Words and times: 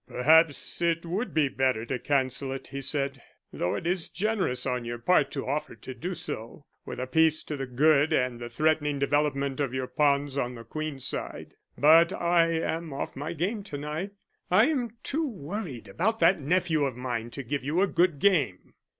"Perhaps 0.07 0.81
it 0.81 1.05
would 1.05 1.31
be 1.31 1.47
better 1.47 1.85
to 1.85 1.99
cancel 1.99 2.51
it," 2.53 2.69
he 2.69 2.81
said, 2.81 3.21
"though 3.53 3.75
it 3.75 3.85
is 3.85 4.09
generous 4.09 4.65
on 4.65 4.83
your 4.83 4.97
part 4.97 5.29
to 5.29 5.45
offer 5.45 5.75
to 5.75 5.93
do 5.93 6.15
so, 6.15 6.65
with 6.87 6.99
a 6.99 7.05
piece 7.05 7.43
to 7.43 7.55
the 7.55 7.67
good 7.67 8.11
and 8.11 8.39
the 8.39 8.49
threatening 8.49 8.97
development 8.97 9.59
of 9.59 9.75
your 9.75 9.85
pawns 9.85 10.39
on 10.39 10.55
the 10.55 10.63
queen's 10.63 11.05
side. 11.05 11.53
But 11.77 12.11
I 12.13 12.47
am 12.49 12.91
off 12.91 13.15
my 13.15 13.33
game 13.33 13.61
to 13.61 13.77
night. 13.77 14.13
I 14.49 14.69
am 14.69 14.97
too 15.03 15.29
worried 15.29 15.87
about 15.87 16.19
that 16.19 16.39
nephew 16.41 16.83
of 16.85 16.97
mine 16.97 17.29
to 17.29 17.43
give 17.43 17.63
you 17.63 17.83
a 17.83 17.87
good 17.87 18.17
game." 18.17 18.73